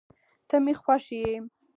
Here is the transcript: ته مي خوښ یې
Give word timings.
ته 0.47 0.55
مي 0.63 0.73
خوښ 0.81 1.05
یې 1.21 1.33